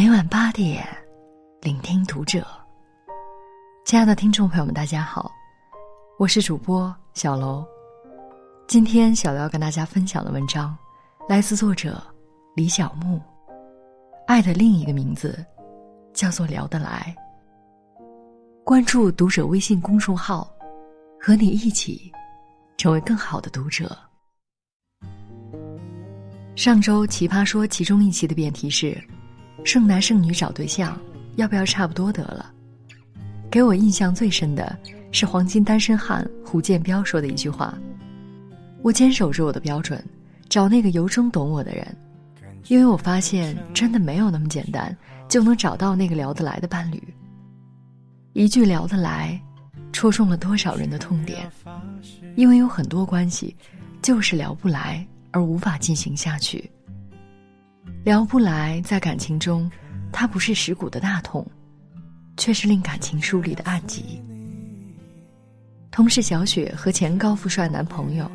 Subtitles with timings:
[0.00, 0.86] 每晚八点，
[1.60, 2.46] 聆听读者。
[3.84, 5.28] 亲爱的听众朋友们，大家好，
[6.20, 7.66] 我是主播小楼。
[8.68, 10.78] 今天小楼要跟大家分享的文章，
[11.28, 12.00] 来自作者
[12.54, 13.20] 李小木。
[14.28, 15.44] 爱的另一个名字，
[16.14, 17.12] 叫做聊得来。
[18.64, 20.48] 关注读者微信公众号，
[21.20, 22.08] 和你一起
[22.76, 23.98] 成为更好的读者。
[26.54, 28.96] 上周《奇葩说》其中一期的辩题是：
[29.64, 30.98] 剩男剩女找对象，
[31.36, 32.50] 要不要差不多得了？
[33.50, 34.78] 给我印象最深的
[35.12, 37.76] 是黄金单身汉胡建彪说的一句话
[38.82, 40.02] ：“我坚守着我的标准，
[40.48, 41.86] 找那个由衷懂我的人，
[42.68, 44.96] 因为我发现真的没有那么简单
[45.28, 47.02] 就能找到那个聊得来的伴侣。”
[48.34, 49.40] 一句聊得来，
[49.92, 51.50] 戳中了多少人的痛点？
[52.36, 53.56] 因为有很多关系，
[54.02, 55.06] 就是聊不来。
[55.30, 56.70] 而无法进行下去。
[58.08, 59.70] 聊不来，在感情中，
[60.10, 61.46] 它不是蚀骨的大痛，
[62.38, 64.18] 却是令感情梳理的暗疾。
[65.90, 68.26] 同事小雪和前高富帅男朋友，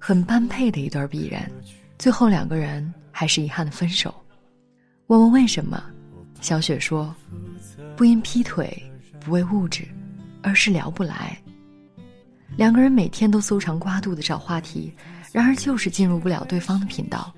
[0.00, 1.48] 很般配的一对必然，
[1.96, 4.12] 最后两个人还是遗憾的分手。
[5.06, 5.80] 我问为什么，
[6.40, 7.14] 小雪说，
[7.96, 8.82] 不因劈腿，
[9.20, 9.86] 不为物质，
[10.42, 11.40] 而是聊不来。
[12.56, 14.92] 两个人每天都搜肠刮肚的找话题。
[15.30, 17.32] 然而，就是进入不了对方的频道。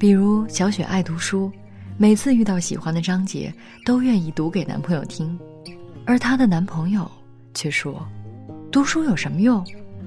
[0.00, 1.52] 比如，小雪爱读书，
[1.98, 3.52] 每次遇到喜欢的章节，
[3.84, 5.38] 都愿意读给男朋友听，
[6.06, 7.08] 而她的男朋友
[7.52, 8.08] 却说
[8.72, 9.62] ：“读书有什么用？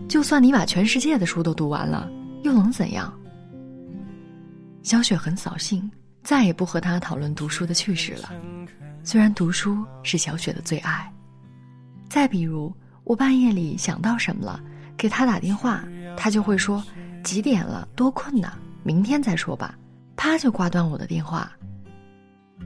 [0.10, 2.10] 就算你把全世界的书都读完了，
[2.42, 3.14] 又能怎样？”
[4.82, 5.88] 小雪很扫兴，
[6.24, 8.32] 再也不和他讨论读书的趣事了。
[9.04, 11.08] 虽然读书是小雪的最爱。
[12.10, 14.60] 再比如，我半夜里想到什么了，
[14.98, 15.86] 给他打电话。
[16.18, 16.84] 他就会说
[17.24, 17.88] ：“几点了？
[17.96, 19.78] 多困呐，明天再说吧。”
[20.16, 21.52] 啪就挂断我的电话。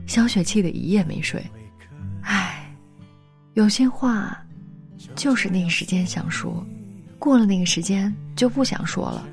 [0.06, 1.44] 小雪气得一夜没睡。
[2.22, 2.74] 唉，
[3.54, 4.38] 有些话，
[5.14, 6.64] 就是那个时间想说，
[7.18, 9.26] 过了那个时间就不想说了。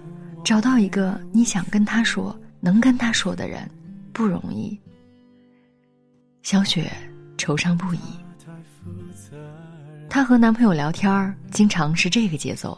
[0.44, 3.69] 找到一个你想跟他说、能跟他说的人，
[4.13, 4.79] 不容易。
[6.44, 6.91] 小雪
[7.38, 8.00] 惆怅不已。
[10.09, 12.78] 她和男朋友聊天儿，经常是这个节奏。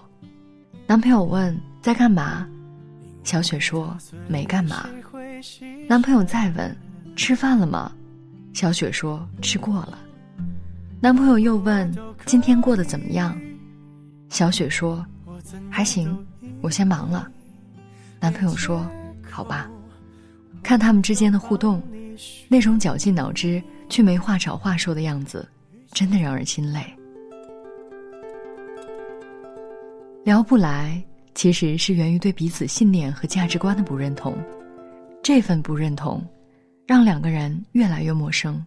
[0.87, 2.47] 男朋友问在干嘛，
[3.23, 3.95] 小雪说
[4.27, 4.87] 没干嘛。
[5.87, 6.75] 男朋友再问
[7.15, 7.91] 吃饭了吗，
[8.53, 9.99] 小雪说吃过了。
[10.99, 11.93] 男朋友又问
[12.25, 13.39] 今天过得怎么样，
[14.29, 15.05] 小雪说
[15.69, 16.17] 还行，
[16.61, 17.29] 我先忙了。
[18.19, 18.89] 男朋友说
[19.29, 19.69] 好吧。
[20.63, 21.81] 看他们之间的互动，
[22.47, 25.47] 那种绞尽脑汁却没话找话说的样子，
[25.91, 26.81] 真的让人心累。
[30.23, 31.01] 聊不来，
[31.35, 34.35] 其实是源于对彼此信念和价值观的不认同。
[35.27, 36.25] 这份不认同，
[36.85, 38.65] 让两个人越来越陌生。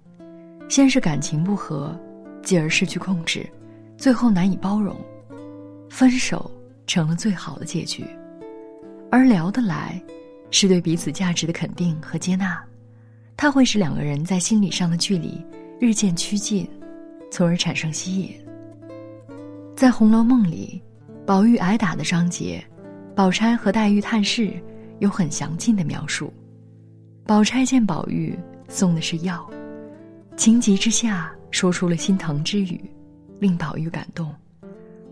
[0.68, 1.98] 先是感情不和，
[2.42, 3.48] 继而失去控制，
[3.96, 4.94] 最后难以包容，
[5.88, 6.50] 分手
[6.86, 8.04] 成了最好的结局。
[9.10, 9.98] 而聊得来，
[10.50, 12.62] 是对彼此价值的肯定和接纳，
[13.38, 15.42] 它会使两个人在心理上的距离
[15.80, 16.68] 日渐趋近，
[17.30, 18.34] 从而产生吸引。
[19.74, 20.82] 在《红楼梦》里。
[21.24, 22.62] 宝玉挨打的章节，
[23.14, 24.52] 宝钗和黛玉探视
[24.98, 26.30] 有很详尽的描述。
[27.30, 28.36] 宝钗见宝玉
[28.66, 29.48] 送的是药，
[30.36, 32.90] 情急之下说出了心疼之语，
[33.38, 34.34] 令宝玉感动。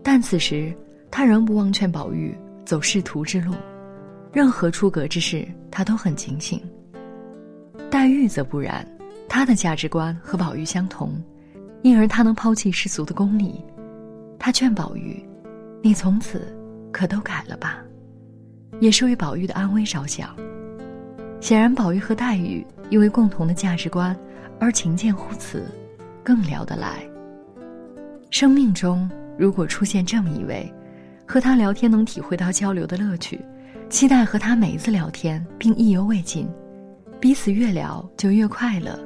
[0.03, 0.75] 但此时
[1.09, 3.53] 他仍不忘劝宝玉走仕途之路，
[4.33, 6.61] 任何出格之事他都很警醒。
[7.89, 8.85] 黛玉则不然，
[9.29, 11.23] 她的价值观和宝玉相同，
[11.83, 13.63] 因而她能抛弃世俗的功利。
[14.37, 15.25] 她劝宝玉。
[15.81, 16.53] 你从此
[16.91, 17.81] 可都改了吧，
[18.81, 20.35] 也是为宝玉的安危着想。
[21.41, 24.15] 显然，宝玉和黛玉因为共同的价值观
[24.59, 25.65] 而情见互此，
[26.23, 26.99] 更聊得来。
[28.29, 30.71] 生命中如果出现这么一位，
[31.25, 33.39] 和他聊天能体会到交流的乐趣，
[33.89, 36.47] 期待和他每一次聊天并意犹未尽，
[37.19, 38.99] 彼此越聊就越快乐，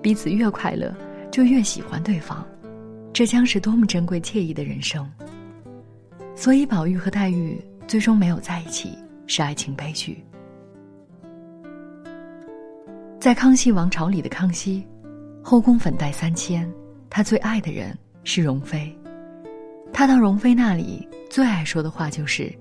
[0.00, 0.92] 彼此越快乐
[1.30, 2.44] 就越喜欢对方，
[3.12, 5.08] 这将是多么珍贵惬意的人生。
[6.34, 10.24] 所以，宝玉和黛玉最终没有在一起，是爱情悲剧。
[13.24, 14.86] 在康熙王朝里的康熙，
[15.42, 16.70] 后宫粉黛三千，
[17.08, 18.94] 他最爱的人是容妃。
[19.94, 22.54] 他到容妃那里，最爱说的话就是：“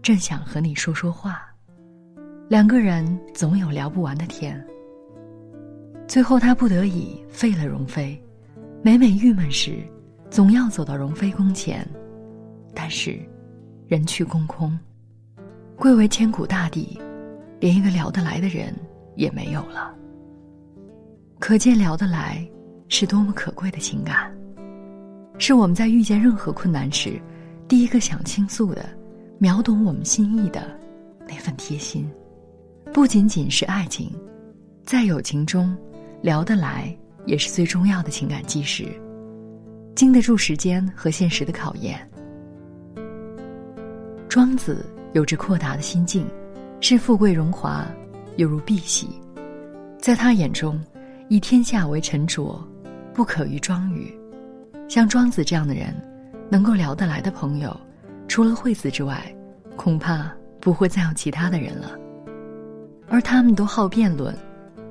[0.00, 1.42] 朕想和你说说话。”
[2.48, 4.58] 两个人总有聊不完的天。
[6.08, 8.18] 最后，他不得已废了容妃，
[8.82, 9.86] 每每郁闷时，
[10.30, 11.86] 总要走到容妃宫前。
[12.74, 13.20] 但是，
[13.86, 14.78] 人去宫空，
[15.76, 16.98] 贵为千古大帝，
[17.60, 18.74] 连一个聊得来的人
[19.18, 19.92] 也没有了。
[21.40, 22.48] 可见聊得来
[22.88, 24.32] 是多么可贵的情感，
[25.38, 27.20] 是我们在遇见任何困难时，
[27.66, 28.88] 第一个想倾诉的，
[29.38, 30.70] 秒懂我们心意的
[31.28, 32.08] 那份贴心。
[32.92, 34.10] 不仅仅是爱情，
[34.86, 35.76] 在友情中，
[36.22, 38.86] 聊得来也是最重要的情感基石，
[39.94, 41.98] 经得住时间和现实的考验。
[44.28, 46.26] 庄子有着阔达的心境，
[46.80, 47.86] 视富贵荣华
[48.38, 49.20] 犹如碧玺，
[49.98, 50.80] 在他眼中。
[51.28, 52.58] 以天下为沉着，
[53.12, 54.16] 不可与庄语。
[54.88, 55.94] 像庄子这样的人，
[56.48, 57.78] 能够聊得来的朋友，
[58.28, 59.22] 除了惠子之外，
[59.76, 61.98] 恐怕不会再有其他的人了。
[63.08, 64.34] 而他们都好辩论，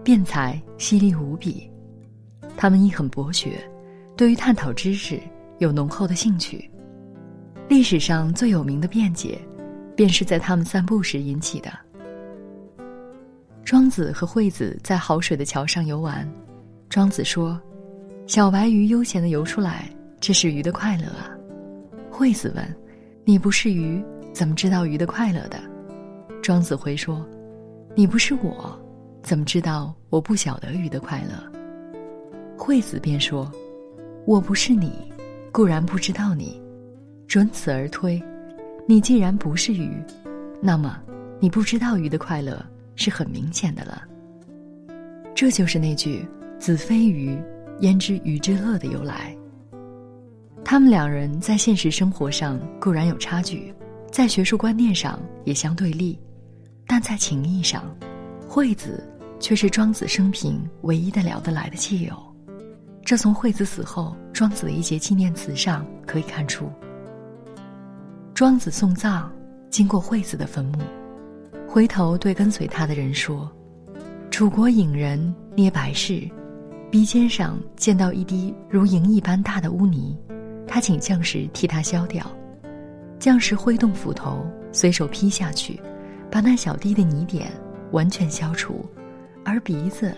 [0.04, 1.72] 辩才犀利无比。
[2.56, 3.58] 他们亦很博学，
[4.16, 5.20] 对于探讨知识
[5.58, 6.70] 有浓厚的兴趣。
[7.70, 9.40] 历史上最有名的辩解，
[9.96, 11.72] 便是在他们散步时引起的。
[13.68, 16.26] 庄子和惠子在好水的桥上游玩，
[16.88, 17.62] 庄子说
[18.26, 19.90] ：“小白鱼悠闲的游出来，
[20.22, 21.36] 这是鱼的快乐啊。”
[22.10, 22.76] 惠子问
[23.28, 25.60] ：“你不是鱼，怎么知道鱼的快乐的？”
[26.42, 27.28] 庄子回说
[27.94, 28.74] ：“你不是我，
[29.22, 31.34] 怎么知道我不晓得鱼的快乐？”
[32.58, 33.52] 惠子便说
[34.26, 34.94] ：“我不是你，
[35.52, 36.58] 固然不知道你。
[37.28, 38.24] 准此而推，
[38.88, 39.92] 你既然不是鱼，
[40.62, 40.98] 那么
[41.38, 42.66] 你不知道鱼的快乐。”
[42.98, 44.04] 是很明显的了。
[45.34, 46.28] 这就是那句
[46.60, 47.42] “子非鱼，
[47.80, 49.34] 焉知鱼之乐”的由来。
[50.66, 53.74] 他们两人在现实生活上固然有差距，
[54.12, 56.20] 在学术观念上也相对立，
[56.86, 57.86] 但在情谊上，
[58.50, 59.02] 惠子
[59.40, 62.14] 却是庄子生平唯一的聊得来的挚友。
[63.06, 66.70] 这从惠子死后庄子的一节纪念词上可以看出。
[68.34, 69.32] 庄子送葬，
[69.70, 70.80] 经过惠子的坟墓。
[71.68, 73.52] 回头对跟随他的人说
[74.32, 76.28] ：“楚国隐人捏白事，
[76.90, 80.18] 鼻尖上见到一滴如银一般大的污泥，
[80.66, 82.26] 他请将士替他消掉。
[83.20, 85.80] 将士挥动斧头，随手劈下去，
[86.32, 87.52] 把那小滴的泥点
[87.92, 88.86] 完全消除，
[89.44, 90.16] 而鼻子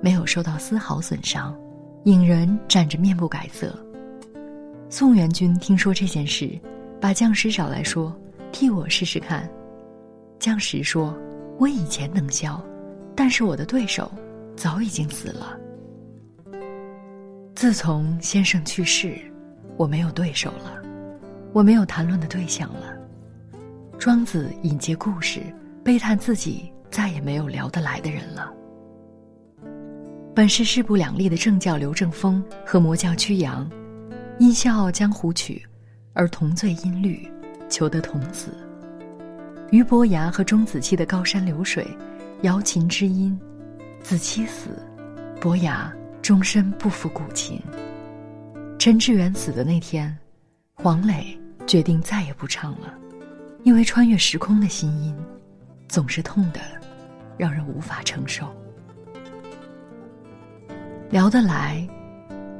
[0.00, 1.54] 没有受到丝毫损伤。
[2.04, 3.76] 隐人站着面不改色。
[4.88, 6.58] 宋元君听说这件事，
[7.00, 8.16] 把将士找来说：
[8.50, 9.48] 替我试试看。”
[10.38, 11.16] 将石说
[11.58, 12.62] ：“我以前能消，
[13.14, 14.10] 但是我的对手
[14.56, 15.58] 早已经死了。
[17.54, 19.18] 自从先生去世，
[19.76, 20.82] 我没有对手了，
[21.52, 22.94] 我没有谈论的对象了。”
[23.98, 25.40] 庄子引接故事，
[25.82, 28.52] 悲叹自己再也没有聊得来的人了。
[30.34, 33.68] 本是势不两立的正教刘正风和魔教曲阳，
[34.38, 35.66] 因笑傲江湖曲，
[36.12, 37.26] 而同醉音律，
[37.70, 38.50] 求得童子。
[39.70, 41.84] 俞伯牙和钟子期的高山流水，
[42.42, 43.36] 瑶琴知音，
[44.00, 44.70] 子期死，
[45.40, 45.92] 伯牙
[46.22, 47.60] 终身不服古琴。
[48.78, 50.16] 陈志远死的那天，
[50.74, 51.36] 黄磊
[51.66, 52.94] 决定再也不唱了，
[53.64, 55.16] 因为穿越时空的心音，
[55.88, 56.60] 总是痛的，
[57.36, 58.46] 让人无法承受。
[61.10, 61.84] 聊得来，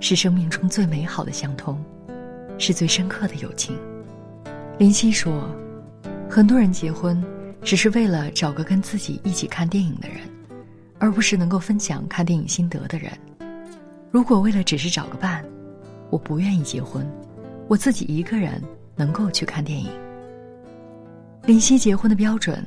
[0.01, 1.81] 是生命中最美好的相通，
[2.59, 3.79] 是最深刻的友情。
[4.77, 5.49] 林夕说。
[6.37, 7.25] 很多人结婚，
[7.63, 10.19] 只是为了找个跟自己一起看电影的人，
[10.99, 13.11] 而不是能够分享看电影心得的人。
[14.11, 15.43] 如果为了只是找个伴，
[16.11, 17.11] 我不愿意结婚，
[17.69, 18.63] 我自己一个人
[18.97, 19.89] 能够去看电影。
[21.47, 22.63] 林夕结婚的标准，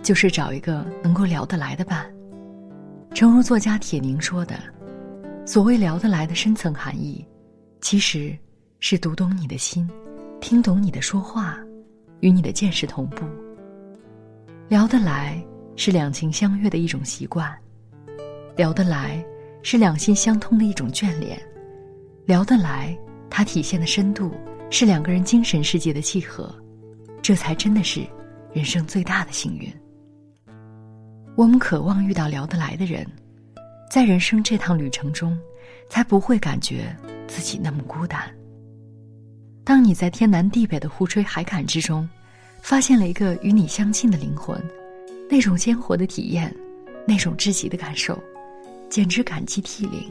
[0.00, 2.08] 就是找一个能够聊得来的伴。
[3.14, 4.54] 诚如作家铁凝说的，
[5.44, 7.26] 所谓聊得来的深层含义，
[7.80, 8.38] 其实
[8.78, 9.90] 是读懂你的心，
[10.40, 11.58] 听懂你的说话。
[12.20, 13.24] 与你的见识同步，
[14.68, 15.42] 聊得来
[15.76, 17.56] 是两情相悦的一种习惯，
[18.56, 19.24] 聊得来
[19.62, 21.40] 是两心相通的一种眷恋，
[22.26, 22.96] 聊得来，
[23.30, 24.32] 它体现的深度
[24.70, 26.54] 是两个人精神世界的契合，
[27.22, 28.06] 这才真的是
[28.52, 29.72] 人生最大的幸运。
[31.36, 33.06] 我们渴望遇到聊得来的人，
[33.90, 35.38] 在人生这趟旅程中，
[35.88, 36.94] 才不会感觉
[37.28, 38.20] 自己那么孤单。
[39.68, 42.08] 当你在天南地北的胡吹海侃之中，
[42.62, 44.58] 发现了一个与你相近的灵魂，
[45.28, 46.50] 那种鲜活的体验，
[47.06, 48.18] 那种至极的感受，
[48.88, 50.10] 简直感激涕零。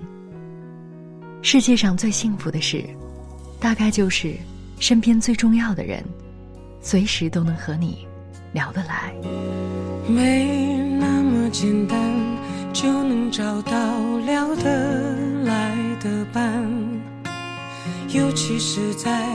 [1.41, 2.85] 世界上最幸福的事，
[3.59, 4.35] 大概就是
[4.79, 6.05] 身边最重要的人，
[6.79, 8.05] 随时都能和你
[8.53, 9.11] 聊得来。
[10.07, 11.99] 没那么简单，
[12.73, 13.71] 就能找到
[14.19, 16.63] 聊得来的伴。
[18.10, 19.27] 尤其是在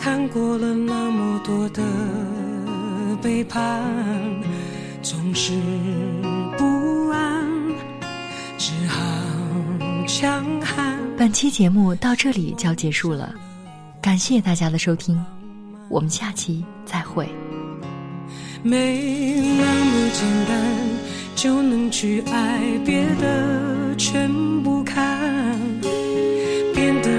[0.00, 1.82] 看过了那么多的
[3.22, 3.82] 背叛，
[5.02, 5.52] 总是
[6.58, 7.46] 不安，
[8.58, 9.00] 只好
[10.06, 10.98] 强悍。
[11.16, 13.34] 本期节目到这里就要结束了，
[14.00, 15.18] 感谢大家的收听，
[15.88, 17.28] 我们下期再会。
[18.62, 20.56] 没那么简单
[21.36, 24.30] 就能去爱，别的全
[24.62, 25.60] 不看。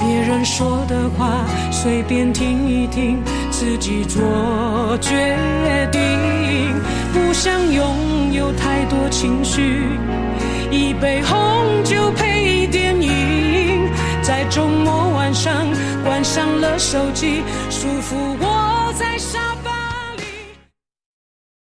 [0.00, 5.14] 别人说的话随便听一听，自己做决
[5.92, 6.00] 定。
[7.12, 9.82] 不想拥有太多情绪，
[10.70, 13.88] 一杯红酒配电影，
[14.22, 15.66] 在周末晚上
[16.02, 19.49] 关上了手机，舒服窝在沙。